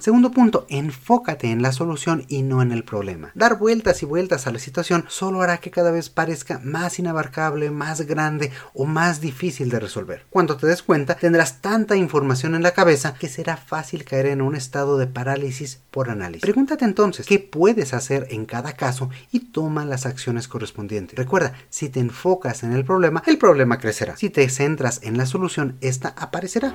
Segundo 0.00 0.30
punto, 0.30 0.64
enfócate 0.70 1.50
en 1.50 1.60
la 1.60 1.72
solución 1.72 2.24
y 2.26 2.40
no 2.40 2.62
en 2.62 2.72
el 2.72 2.84
problema. 2.84 3.32
Dar 3.34 3.58
vueltas 3.58 4.02
y 4.02 4.06
vueltas 4.06 4.46
a 4.46 4.50
la 4.50 4.58
situación 4.58 5.04
solo 5.08 5.42
hará 5.42 5.58
que 5.58 5.70
cada 5.70 5.90
vez 5.90 6.08
parezca 6.08 6.58
más 6.64 6.98
inabarcable, 6.98 7.70
más 7.70 8.00
grande 8.02 8.50
o 8.72 8.86
más 8.86 9.20
difícil 9.20 9.68
de 9.68 9.78
resolver. 9.78 10.24
Cuando 10.30 10.56
te 10.56 10.66
des 10.66 10.82
cuenta, 10.82 11.16
tendrás 11.16 11.60
tanta 11.60 11.96
información 11.96 12.54
en 12.54 12.62
la 12.62 12.72
cabeza 12.72 13.12
que 13.12 13.28
será 13.28 13.58
fácil 13.58 14.04
caer 14.04 14.24
en 14.26 14.40
un 14.40 14.56
estado 14.56 14.96
de 14.96 15.06
parálisis 15.06 15.82
por 15.90 16.08
análisis. 16.08 16.40
Pregúntate 16.40 16.86
entonces 16.86 17.26
qué 17.26 17.38
puedes 17.38 17.92
hacer 17.92 18.26
en 18.30 18.46
cada 18.46 18.72
caso 18.72 19.10
y 19.30 19.40
toma 19.40 19.84
las 19.84 20.06
acciones 20.06 20.48
correspondientes. 20.48 21.18
Recuerda, 21.18 21.52
si 21.68 21.90
te 21.90 22.00
enfocas 22.00 22.62
en 22.62 22.72
el 22.72 22.86
problema, 22.86 23.22
el 23.26 23.36
problema 23.36 23.78
crecerá. 23.78 24.16
Si 24.16 24.30
te 24.30 24.48
centras 24.48 25.00
en 25.02 25.18
la 25.18 25.26
solución, 25.26 25.76
esta 25.82 26.14
aparecerá. 26.16 26.72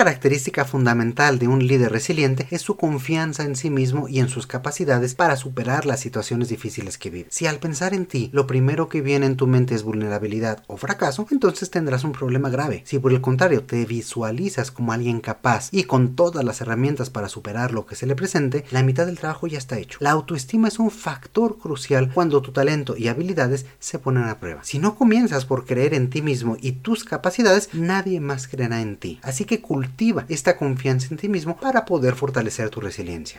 Característica 0.00 0.64
fundamental 0.64 1.38
de 1.38 1.46
un 1.46 1.66
líder 1.66 1.92
resiliente 1.92 2.46
es 2.50 2.62
su 2.62 2.76
confianza 2.76 3.44
en 3.44 3.54
sí 3.54 3.68
mismo 3.68 4.08
y 4.08 4.18
en 4.18 4.28
sus 4.28 4.46
capacidades 4.46 5.14
para 5.14 5.36
superar 5.36 5.86
las 5.86 6.00
situaciones 6.00 6.48
difíciles 6.48 6.98
que 6.98 7.10
vive. 7.10 7.28
Si 7.30 7.46
al 7.46 7.58
pensar 7.58 7.94
en 7.94 8.06
ti 8.06 8.30
lo 8.32 8.46
primero 8.46 8.88
que 8.88 9.00
viene 9.00 9.26
en 9.26 9.36
tu 9.36 9.46
mente 9.46 9.74
es 9.74 9.82
vulnerabilidad 9.82 10.62
o 10.66 10.76
fracaso, 10.76 11.26
entonces 11.30 11.70
tendrás 11.70 12.04
un 12.04 12.12
problema 12.12 12.48
grave. 12.48 12.82
Si 12.86 12.98
por 12.98 13.12
el 13.12 13.20
contrario 13.20 13.62
te 13.64 13.84
visualizas 13.84 14.70
como 14.70 14.92
alguien 14.92 15.20
capaz 15.20 15.68
y 15.70 15.84
con 15.84 16.16
todas 16.16 16.44
las 16.44 16.60
herramientas 16.60 17.10
para 17.10 17.28
superar 17.28 17.72
lo 17.72 17.86
que 17.86 17.96
se 17.96 18.06
le 18.06 18.16
presente, 18.16 18.64
la 18.70 18.82
mitad 18.82 19.06
del 19.06 19.18
trabajo 19.18 19.46
ya 19.46 19.58
está 19.58 19.78
hecho. 19.78 19.98
La 20.00 20.12
autoestima 20.12 20.68
es 20.68 20.78
un 20.78 20.90
factor 20.90 21.58
crucial 21.58 22.12
cuando 22.12 22.42
tu 22.42 22.52
talento 22.52 22.96
y 22.96 23.08
habilidades 23.08 23.66
se 23.78 23.98
ponen 23.98 24.24
a 24.24 24.40
prueba. 24.40 24.64
Si 24.64 24.78
no 24.78 24.94
comienzas 24.94 25.44
por 25.44 25.66
creer 25.66 25.94
en 25.94 26.10
ti 26.10 26.22
mismo 26.22 26.56
y 26.60 26.72
tus 26.72 27.04
capacidades, 27.04 27.70
nadie 27.74 28.20
más 28.20 28.48
creerá 28.48 28.80
en 28.80 28.96
ti. 28.96 29.20
Así 29.22 29.44
que 29.44 29.60
cultiva 29.70 30.24
esta 30.28 30.56
confianza 30.56 31.06
en 31.12 31.16
ti 31.16 31.28
mismo 31.28 31.56
para 31.56 31.84
poder 31.84 32.16
fortalecer 32.16 32.70
tu 32.70 32.80
resiliencia. 32.80 33.38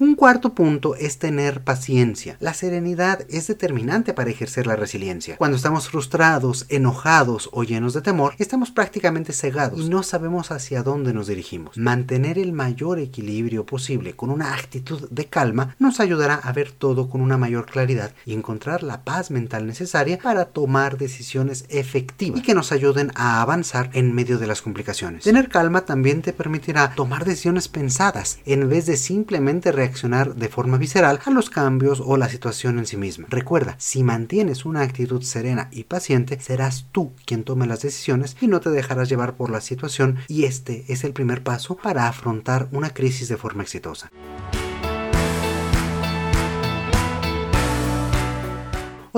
Un 0.00 0.14
cuarto 0.14 0.54
punto 0.54 0.94
es 0.94 1.18
tener 1.18 1.62
paciencia. 1.64 2.36
La 2.38 2.54
serenidad 2.54 3.26
es 3.30 3.48
determinante 3.48 4.14
para 4.14 4.30
ejercer 4.30 4.64
la 4.68 4.76
resiliencia. 4.76 5.36
Cuando 5.38 5.56
estamos 5.56 5.88
frustrados, 5.88 6.66
enojados 6.68 7.50
o 7.52 7.64
llenos 7.64 7.94
de 7.94 8.02
temor, 8.02 8.34
estamos 8.38 8.70
prácticamente 8.70 9.32
cegados 9.32 9.80
y 9.80 9.88
no 9.88 10.04
sabemos 10.04 10.52
hacia 10.52 10.84
dónde 10.84 11.12
nos 11.12 11.26
dirigimos. 11.26 11.76
Mantener 11.76 12.38
el 12.38 12.52
mayor 12.52 13.00
equilibrio 13.00 13.66
posible 13.66 14.14
con 14.14 14.30
una 14.30 14.54
actitud 14.54 15.08
de 15.10 15.26
calma 15.26 15.74
nos 15.80 15.98
ayudará 15.98 16.36
a 16.36 16.52
ver 16.52 16.70
todo 16.70 17.10
con 17.10 17.20
una 17.20 17.36
mayor 17.36 17.66
claridad 17.66 18.12
y 18.24 18.34
encontrar 18.34 18.84
la 18.84 19.02
paz 19.02 19.32
mental 19.32 19.66
necesaria 19.66 20.20
para 20.22 20.44
tomar 20.44 20.96
decisiones 20.96 21.64
efectivas 21.70 22.38
y 22.38 22.42
que 22.42 22.54
nos 22.54 22.70
ayuden 22.70 23.10
a 23.16 23.42
avanzar 23.42 23.90
en 23.94 24.14
medio 24.14 24.38
de 24.38 24.46
las 24.46 24.62
complicaciones. 24.62 25.24
Tener 25.24 25.48
calma 25.48 25.80
también 25.80 26.22
te 26.22 26.32
permitirá 26.32 26.94
tomar 26.94 27.24
decisiones 27.24 27.66
pensadas 27.66 28.38
en 28.44 28.68
vez 28.68 28.86
de 28.86 28.96
simplemente 28.96 29.72
reaccionar 29.72 29.87
reaccionar 29.88 30.34
de 30.34 30.48
forma 30.48 30.76
visceral 30.76 31.18
a 31.24 31.30
los 31.30 31.48
cambios 31.48 32.02
o 32.04 32.16
la 32.18 32.28
situación 32.28 32.78
en 32.78 32.86
sí 32.86 32.96
misma. 32.98 33.26
Recuerda, 33.30 33.74
si 33.78 34.02
mantienes 34.02 34.66
una 34.66 34.82
actitud 34.82 35.22
serena 35.22 35.68
y 35.72 35.84
paciente, 35.84 36.38
serás 36.40 36.86
tú 36.92 37.12
quien 37.24 37.42
tome 37.42 37.66
las 37.66 37.80
decisiones 37.80 38.36
y 38.40 38.48
no 38.48 38.60
te 38.60 38.70
dejarás 38.70 39.08
llevar 39.08 39.36
por 39.36 39.50
la 39.50 39.62
situación 39.62 40.18
y 40.28 40.44
este 40.44 40.84
es 40.88 41.04
el 41.04 41.14
primer 41.14 41.42
paso 41.42 41.76
para 41.76 42.06
afrontar 42.06 42.68
una 42.70 42.90
crisis 42.90 43.28
de 43.28 43.38
forma 43.38 43.62
exitosa. 43.62 44.10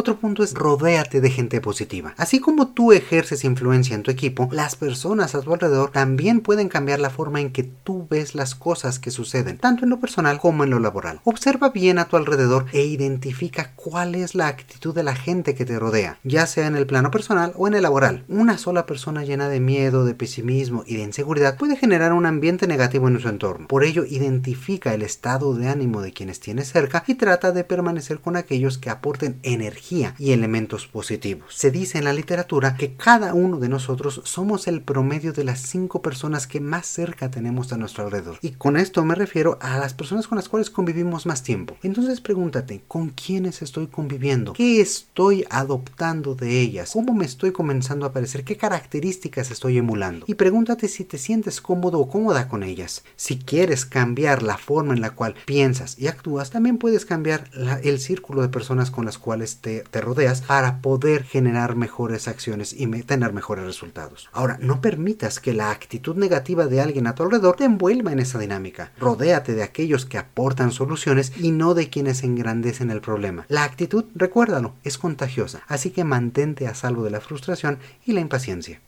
Otro 0.01 0.17
punto 0.17 0.43
es 0.43 0.55
rodéate 0.55 1.21
de 1.21 1.29
gente 1.29 1.61
positiva. 1.61 2.15
Así 2.17 2.41
como 2.41 2.69
tú 2.69 2.93
ejerces 2.93 3.45
influencia 3.45 3.95
en 3.95 4.03
tu 4.03 4.11
equipo, 4.11 4.49
las 4.51 4.75
personas 4.75 5.35
a 5.35 5.43
tu 5.43 5.53
alrededor 5.53 5.91
también 5.91 6.41
pueden 6.41 6.71
cambiar 6.71 7.01
la 7.01 7.11
forma 7.11 7.43
en 7.43 7.53
que 7.53 7.65
tú 7.65 8.07
ves 8.09 8.35
las 8.35 8.55
cosas 8.55 8.99
que 8.99 9.11
suceden, 9.11 9.59
tanto 9.59 9.85
en 9.85 9.91
lo 9.91 10.01
personal 10.01 10.41
como 10.41 10.65
en 10.65 10.71
lo 10.71 10.79
laboral. 10.79 11.21
Observa 11.25 11.69
bien 11.69 11.99
a 11.99 12.07
tu 12.07 12.17
alrededor 12.17 12.65
e 12.73 12.83
identifica 12.87 13.73
cuál 13.77 14.15
es 14.15 14.35
la 14.35 14.47
actitud 14.47 14.95
de 14.95 15.03
la 15.03 15.15
gente 15.15 15.55
que 15.55 15.67
te 15.67 15.79
rodea, 15.79 16.19
ya 16.25 16.47
sea 16.47 16.67
en 16.67 16.77
el 16.77 16.87
plano 16.87 17.11
personal 17.11 17.53
o 17.57 17.69
en 17.69 17.75
el 17.75 17.83
laboral. 17.83 18.25
Una 18.27 18.57
sola 18.57 18.87
persona 18.87 19.23
llena 19.25 19.51
de 19.51 19.61
miedo, 19.61 20.07
de 20.07 20.15
pesimismo 20.15 20.83
y 20.87 20.97
de 20.97 21.03
inseguridad 21.03 21.59
puede 21.59 21.77
generar 21.77 22.15
un 22.15 22.25
ambiente 22.25 22.67
negativo 22.67 23.07
en 23.07 23.21
su 23.21 23.29
entorno. 23.29 23.69
Por 23.69 23.85
ello, 23.85 24.07
identifica 24.07 24.95
el 24.95 25.03
estado 25.03 25.55
de 25.55 25.69
ánimo 25.69 26.01
de 26.01 26.15
quienes 26.15 26.41
tienes 26.41 26.73
cerca 26.73 27.05
y 27.07 27.17
trata 27.17 27.53
de 27.53 27.65
permanecer 27.65 28.21
con 28.21 28.37
aquellos 28.37 28.79
que 28.79 28.89
aporten 28.89 29.39
energía 29.43 29.90
y 29.91 30.33
elementos 30.33 30.87
positivos. 30.87 31.53
Se 31.53 31.73
dice 31.73 31.99
en 31.99 32.05
la 32.05 32.13
literatura 32.13 32.77
que 32.77 32.95
cada 32.95 33.35
uno 33.35 33.59
de 33.59 33.69
nosotros 33.69 34.21
somos 34.25 34.69
el 34.69 34.83
promedio 34.83 35.33
de 35.33 35.43
las 35.43 35.61
cinco 35.61 36.01
personas 36.01 36.47
que 36.47 36.61
más 36.61 36.87
cerca 36.87 37.31
tenemos 37.31 37.73
a 37.73 37.77
nuestro 37.77 38.05
alrededor. 38.05 38.39
Y 38.41 38.51
con 38.53 38.77
esto 38.77 39.05
me 39.05 39.17
refiero 39.17 39.59
a 39.61 39.79
las 39.79 39.95
personas 39.95 40.29
con 40.29 40.37
las 40.37 40.49
cuales 40.49 40.71
convivimos 40.71 41.27
más 41.27 41.43
tiempo. 41.43 41.77
Entonces 41.83 42.21
pregúntate, 42.21 42.83
¿con 42.87 43.09
quiénes 43.09 43.63
estoy 43.63 43.89
conviviendo? 43.89 44.53
¿Qué 44.53 44.81
estoy 44.81 45.45
adoptando 45.51 46.37
de 46.37 46.61
ellas? 46.61 46.93
¿Cómo 46.93 47.13
me 47.13 47.25
estoy 47.25 47.51
comenzando 47.51 48.07
a 48.07 48.13
parecer? 48.13 48.45
¿Qué 48.45 48.57
características 48.57 49.51
estoy 49.51 49.79
emulando? 49.79 50.25
Y 50.29 50.35
pregúntate 50.35 50.87
si 50.87 51.05
te 51.05 51.19
sientes 51.19 51.61
cómodo 51.61 51.99
o 51.99 52.09
cómoda 52.09 52.49
con 52.49 52.63
ellas. 52.63 53.03
Si 53.17 53.39
quieres 53.39 53.87
cambiar 53.87 54.45
la 54.45 54.57
forma 54.57 54.95
en 54.95 55.01
la 55.01 55.11
cual 55.11 55.35
piensas 55.47 55.99
y 55.99 56.07
actúas, 56.07 56.51
también 56.51 56.79
puedes 56.79 57.05
cambiar 57.05 57.51
el 57.83 57.99
círculo 57.99 58.43
de 58.43 58.49
personas 58.49 58.91
con 58.93 59.05
las 59.05 59.19
cuales 59.19 59.57
te 59.57 59.80
te, 59.91 60.01
rodeas 60.01 60.43
para 60.43 60.81
poder 60.81 61.25
generar 61.25 61.77
mejores 61.77 62.29
acciones 62.29 62.73
y 62.73 62.87
tener 63.03 63.33
mejores 63.33 63.65
resultados. 63.65 64.29
Ahora, 64.33 64.59
no 64.61 64.81
permitas 64.81 65.41
que 65.41 65.55
la 65.55 65.71
actitud 65.71 66.17
negativa 66.17 66.67
de 66.67 66.81
alguien 66.81 67.07
a 67.07 67.15
tu 67.15 67.23
alrededor 67.23 67.57
te 67.57 67.65
envuelva 67.65 68.13
en 68.13 68.19
esa 68.19 68.39
dinámica. 68.39 68.93
Rodéate 68.99 69.55
de 69.55 69.63
aquellos 69.63 70.07
que 70.07 70.19
aportan 70.19 70.73
soluciones 70.73 71.33
y 71.37 71.51
no 71.51 71.75
de 71.75 71.89
quienes 71.89 72.23
engrandecen 72.23 72.91
el 72.91 73.01
problema. 73.01 73.47
La 73.49 73.65
actitud, 73.65 74.05
recuérdalo, 74.15 74.75
es 74.85 74.99
contagiosa, 74.99 75.63
así 75.67 75.91
que 75.91 76.05
mantente 76.05 76.67
a 76.67 76.75
salvo 76.75 77.05
de 77.05 77.11
la 77.11 77.21
frustración 77.21 77.79
y 78.05 78.13
la 78.13 78.21
impaciencia. 78.21 78.81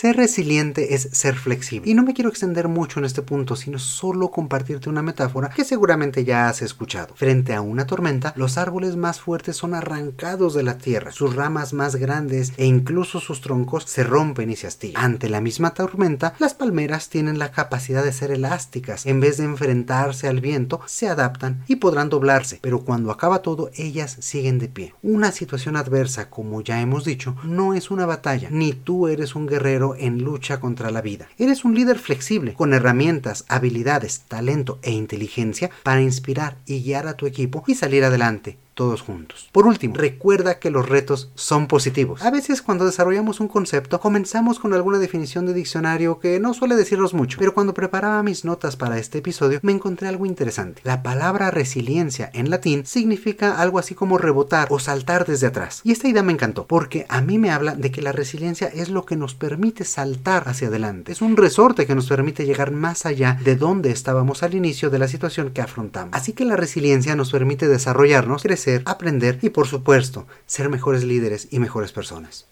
Ser 0.00 0.16
resiliente 0.16 0.94
es 0.94 1.08
ser 1.10 1.34
flexible. 1.34 1.90
Y 1.90 1.94
no 1.94 2.04
me 2.04 2.14
quiero 2.14 2.30
extender 2.30 2.68
mucho 2.68 3.00
en 3.00 3.04
este 3.04 3.20
punto, 3.20 3.56
sino 3.56 3.80
solo 3.80 4.30
compartirte 4.30 4.88
una 4.88 5.02
metáfora 5.02 5.48
que 5.48 5.64
seguramente 5.64 6.24
ya 6.24 6.48
has 6.48 6.62
escuchado. 6.62 7.16
Frente 7.16 7.52
a 7.52 7.62
una 7.62 7.84
tormenta, 7.84 8.32
los 8.36 8.58
árboles 8.58 8.94
más 8.94 9.20
fuertes 9.20 9.56
son 9.56 9.74
arrancados 9.74 10.54
de 10.54 10.62
la 10.62 10.78
tierra, 10.78 11.10
sus 11.10 11.34
ramas 11.34 11.72
más 11.72 11.96
grandes 11.96 12.52
e 12.58 12.64
incluso 12.64 13.18
sus 13.18 13.40
troncos 13.40 13.86
se 13.88 14.04
rompen 14.04 14.50
y 14.50 14.54
se 14.54 14.68
astillan. 14.68 15.02
Ante 15.02 15.28
la 15.28 15.40
misma 15.40 15.74
tormenta, 15.74 16.34
las 16.38 16.54
palmeras 16.54 17.08
tienen 17.08 17.40
la 17.40 17.50
capacidad 17.50 18.04
de 18.04 18.12
ser 18.12 18.30
elásticas. 18.30 19.04
En 19.04 19.18
vez 19.18 19.38
de 19.38 19.46
enfrentarse 19.46 20.28
al 20.28 20.40
viento, 20.40 20.80
se 20.86 21.08
adaptan 21.08 21.64
y 21.66 21.74
podrán 21.74 22.08
doblarse, 22.08 22.60
pero 22.62 22.84
cuando 22.84 23.10
acaba 23.10 23.42
todo, 23.42 23.72
ellas 23.74 24.16
siguen 24.20 24.60
de 24.60 24.68
pie. 24.68 24.94
Una 25.02 25.32
situación 25.32 25.74
adversa, 25.74 26.30
como 26.30 26.60
ya 26.60 26.80
hemos 26.80 27.04
dicho, 27.04 27.34
no 27.42 27.74
es 27.74 27.90
una 27.90 28.06
batalla, 28.06 28.48
ni 28.52 28.74
tú 28.74 29.08
eres 29.08 29.34
un 29.34 29.48
guerrero 29.48 29.87
en 29.96 30.22
lucha 30.22 30.60
contra 30.60 30.90
la 30.90 31.02
vida. 31.02 31.28
Eres 31.38 31.64
un 31.64 31.74
líder 31.74 31.98
flexible, 31.98 32.54
con 32.54 32.74
herramientas, 32.74 33.44
habilidades, 33.48 34.22
talento 34.28 34.78
e 34.82 34.90
inteligencia 34.90 35.70
para 35.82 36.02
inspirar 36.02 36.56
y 36.66 36.82
guiar 36.82 37.06
a 37.06 37.16
tu 37.16 37.26
equipo 37.26 37.64
y 37.66 37.74
salir 37.74 38.04
adelante 38.04 38.58
todos 38.78 39.02
juntos. 39.02 39.48
Por 39.50 39.66
último, 39.66 39.96
recuerda 39.96 40.60
que 40.60 40.70
los 40.70 40.88
retos 40.88 41.32
son 41.34 41.66
positivos. 41.66 42.22
A 42.22 42.30
veces 42.30 42.62
cuando 42.62 42.86
desarrollamos 42.86 43.40
un 43.40 43.48
concepto 43.48 43.98
comenzamos 43.98 44.60
con 44.60 44.72
alguna 44.72 45.00
definición 45.00 45.46
de 45.46 45.52
diccionario 45.52 46.20
que 46.20 46.38
no 46.38 46.54
suele 46.54 46.76
decirnos 46.76 47.12
mucho, 47.12 47.38
pero 47.40 47.54
cuando 47.54 47.74
preparaba 47.74 48.22
mis 48.22 48.44
notas 48.44 48.76
para 48.76 48.98
este 48.98 49.18
episodio 49.18 49.58
me 49.62 49.72
encontré 49.72 50.06
algo 50.06 50.26
interesante. 50.26 50.80
La 50.84 51.02
palabra 51.02 51.50
resiliencia 51.50 52.30
en 52.32 52.50
latín 52.50 52.86
significa 52.86 53.60
algo 53.60 53.80
así 53.80 53.96
como 53.96 54.16
rebotar 54.16 54.68
o 54.70 54.78
saltar 54.78 55.26
desde 55.26 55.48
atrás. 55.48 55.80
Y 55.82 55.90
esta 55.90 56.06
idea 56.06 56.22
me 56.22 56.32
encantó 56.32 56.64
porque 56.68 57.04
a 57.08 57.20
mí 57.20 57.36
me 57.36 57.50
habla 57.50 57.74
de 57.74 57.90
que 57.90 58.00
la 58.00 58.12
resiliencia 58.12 58.68
es 58.68 58.90
lo 58.90 59.04
que 59.04 59.16
nos 59.16 59.34
permite 59.34 59.84
saltar 59.84 60.48
hacia 60.48 60.68
adelante. 60.68 61.10
Es 61.10 61.20
un 61.20 61.36
resorte 61.36 61.84
que 61.84 61.96
nos 61.96 62.08
permite 62.08 62.46
llegar 62.46 62.70
más 62.70 63.06
allá 63.06 63.40
de 63.42 63.56
donde 63.56 63.90
estábamos 63.90 64.44
al 64.44 64.54
inicio 64.54 64.88
de 64.88 65.00
la 65.00 65.08
situación 65.08 65.50
que 65.50 65.62
afrontamos. 65.62 66.14
Así 66.14 66.32
que 66.32 66.44
la 66.44 66.54
resiliencia 66.54 67.16
nos 67.16 67.32
permite 67.32 67.66
desarrollarnos, 67.66 68.44
crecer 68.44 68.67
aprender 68.84 69.38
y 69.42 69.50
por 69.50 69.66
supuesto 69.66 70.26
ser 70.46 70.68
mejores 70.68 71.04
líderes 71.04 71.48
y 71.50 71.58
mejores 71.58 71.92
personas. 71.92 72.46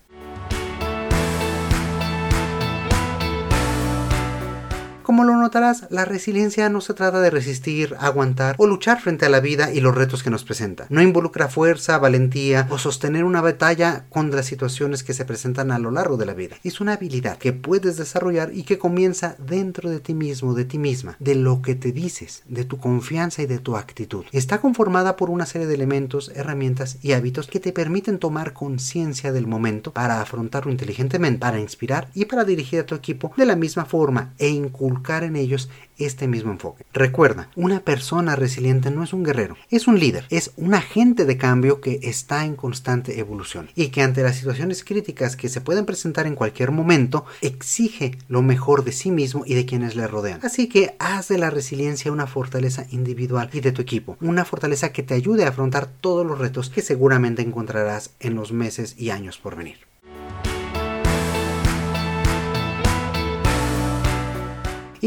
Como 5.17 5.33
lo 5.33 5.37
notarás, 5.39 5.87
la 5.89 6.05
resiliencia 6.05 6.69
no 6.69 6.83
se 6.83 6.93
trata 6.93 7.23
de 7.23 7.31
resistir, 7.31 7.97
aguantar 8.01 8.55
o 8.59 8.67
luchar 8.67 9.01
frente 9.01 9.25
a 9.25 9.31
la 9.31 9.41
vida 9.41 9.73
y 9.73 9.81
los 9.81 9.95
retos 9.95 10.23
que 10.23 10.29
nos 10.29 10.45
presenta. 10.45 10.85
No 10.91 11.01
involucra 11.01 11.49
fuerza, 11.49 11.97
valentía 11.97 12.67
o 12.69 12.77
sostener 12.77 13.25
una 13.25 13.41
batalla 13.41 14.05
contra 14.11 14.43
situaciones 14.43 15.03
que 15.03 15.15
se 15.15 15.25
presentan 15.25 15.71
a 15.71 15.79
lo 15.79 15.91
largo 15.91 16.19
de 16.19 16.27
la 16.27 16.35
vida. 16.35 16.57
Es 16.65 16.83
una 16.83 16.93
habilidad 16.93 17.39
que 17.39 17.55
puedes 17.55 17.97
desarrollar 17.97 18.51
y 18.53 18.65
que 18.65 18.77
comienza 18.77 19.37
dentro 19.39 19.89
de 19.89 20.01
ti 20.01 20.13
mismo, 20.13 20.53
de 20.53 20.67
ti 20.67 20.77
misma, 20.77 21.17
de 21.19 21.35
lo 21.35 21.63
que 21.63 21.75
te 21.75 21.93
dices, 21.93 22.43
de 22.47 22.67
tu 22.67 22.77
confianza 22.77 23.41
y 23.41 23.47
de 23.47 23.59
tu 23.59 23.79
actitud. 23.79 24.27
Está 24.33 24.61
conformada 24.61 25.17
por 25.17 25.31
una 25.31 25.47
serie 25.47 25.67
de 25.67 25.77
elementos, 25.77 26.31
herramientas 26.35 26.99
y 27.01 27.13
hábitos 27.13 27.47
que 27.47 27.59
te 27.59 27.73
permiten 27.73 28.19
tomar 28.19 28.53
conciencia 28.53 29.33
del 29.33 29.47
momento 29.47 29.95
para 29.95 30.21
afrontarlo 30.21 30.71
inteligentemente, 30.71 31.41
para 31.41 31.59
inspirar 31.59 32.11
y 32.13 32.27
para 32.27 32.45
dirigir 32.45 32.81
a 32.81 32.85
tu 32.85 32.95
equipo 32.95 33.33
de 33.39 33.47
la 33.47 33.57
misma 33.57 33.87
forma 33.87 34.35
e 34.37 34.49
inculcar 34.49 35.06
en 35.07 35.37
ellos 35.37 35.71
este 35.99 36.29
mismo 36.29 36.53
enfoque. 36.53 36.85
Recuerda, 36.93 37.49
una 37.57 37.81
persona 37.81 38.37
resiliente 38.37 38.91
no 38.91 39.03
es 39.03 39.13
un 39.13 39.25
guerrero, 39.25 39.57
es 39.71 39.87
un 39.87 39.99
líder, 39.99 40.27
es 40.31 40.53
un 40.57 40.75
agente 40.75 41.25
de 41.25 41.39
cambio 41.39 41.81
que 41.81 42.01
está 42.03 42.45
en 42.45 42.57
constante 42.57 43.19
evolución 43.19 43.71
y 43.75 43.89
que 43.89 44.03
ante 44.03 44.23
las 44.23 44.37
situaciones 44.37 44.85
críticas 44.85 45.37
que 45.37 45.49
se 45.49 45.61
pueden 45.61 45.87
presentar 45.87 46.27
en 46.27 46.35
cualquier 46.35 46.71
momento, 46.71 47.25
exige 47.41 48.19
lo 48.29 48.43
mejor 48.43 48.85
de 48.85 48.93
sí 48.93 49.11
mismo 49.11 49.45
y 49.47 49.55
de 49.55 49.65
quienes 49.67 49.97
le 49.97 50.07
rodean. 50.07 50.41
Así 50.43 50.69
que 50.69 50.97
haz 50.99 51.29
de 51.29 51.39
la 51.39 51.51
resiliencia 51.51 52.13
una 52.13 52.27
fortaleza 52.27 52.87
individual 52.91 53.49
y 53.53 53.61
de 53.61 53.73
tu 53.73 53.83
equipo, 53.83 54.17
una 54.21 54.45
fortaleza 54.45 54.93
que 54.93 55.03
te 55.03 55.15
ayude 55.15 55.45
a 55.45 55.49
afrontar 55.49 55.87
todos 55.87 56.27
los 56.27 56.39
retos 56.39 56.71
que 56.71 56.83
seguramente 56.83 57.43
encontrarás 57.43 58.11
en 58.21 58.35
los 58.35 58.53
meses 58.53 58.95
y 58.99 59.11
años 59.11 59.39
por 59.39 59.57
venir. 59.57 59.79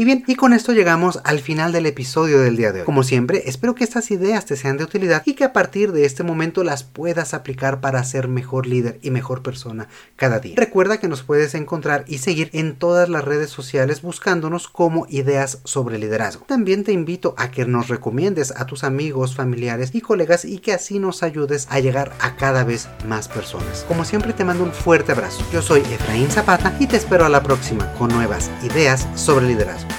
Y 0.00 0.06
bien, 0.06 0.24
y 0.26 0.34
con 0.34 0.54
esto 0.54 0.72
llegamos 0.72 1.20
al 1.24 1.40
final 1.40 1.72
del 1.72 1.84
episodio 1.84 2.40
del 2.40 2.56
día 2.56 2.72
de 2.72 2.80
hoy. 2.80 2.86
Como 2.86 3.02
siempre, 3.02 3.42
espero 3.44 3.74
que 3.74 3.84
estas 3.84 4.10
ideas 4.10 4.46
te 4.46 4.56
sean 4.56 4.78
de 4.78 4.84
utilidad 4.84 5.22
y 5.26 5.34
que 5.34 5.44
a 5.44 5.52
partir 5.52 5.92
de 5.92 6.06
este 6.06 6.22
momento 6.22 6.64
las 6.64 6.84
puedas 6.84 7.34
aplicar 7.34 7.82
para 7.82 8.02
ser 8.02 8.26
mejor 8.26 8.66
líder 8.66 8.98
y 9.02 9.10
mejor 9.10 9.42
persona 9.42 9.88
cada 10.16 10.38
día. 10.38 10.54
Recuerda 10.56 10.96
que 11.00 11.08
nos 11.08 11.22
puedes 11.22 11.54
encontrar 11.54 12.06
y 12.06 12.16
seguir 12.16 12.48
en 12.54 12.76
todas 12.76 13.10
las 13.10 13.26
redes 13.26 13.50
sociales 13.50 14.00
buscándonos 14.00 14.68
como 14.68 15.06
ideas 15.10 15.58
sobre 15.64 15.98
liderazgo. 15.98 16.46
También 16.46 16.82
te 16.82 16.92
invito 16.92 17.34
a 17.36 17.50
que 17.50 17.66
nos 17.66 17.88
recomiendes 17.88 18.54
a 18.56 18.64
tus 18.64 18.84
amigos, 18.84 19.34
familiares 19.34 19.90
y 19.92 20.00
colegas 20.00 20.46
y 20.46 20.60
que 20.60 20.72
así 20.72 20.98
nos 20.98 21.22
ayudes 21.22 21.66
a 21.68 21.78
llegar 21.78 22.14
a 22.20 22.36
cada 22.36 22.64
vez 22.64 22.88
más 23.06 23.28
personas. 23.28 23.84
Como 23.86 24.06
siempre 24.06 24.32
te 24.32 24.46
mando 24.46 24.64
un 24.64 24.72
fuerte 24.72 25.12
abrazo. 25.12 25.44
Yo 25.52 25.60
soy 25.60 25.80
Efraín 25.80 26.30
Zapata 26.30 26.74
y 26.80 26.86
te 26.86 26.96
espero 26.96 27.26
a 27.26 27.28
la 27.28 27.42
próxima 27.42 27.92
con 27.98 28.08
nuevas 28.08 28.50
ideas 28.62 29.06
sobre 29.14 29.46
liderazgo. 29.46 29.89